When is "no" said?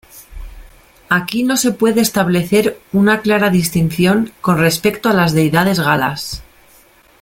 1.43-1.57